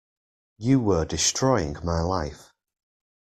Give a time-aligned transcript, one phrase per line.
[0.57, 2.51] You were destroying my life.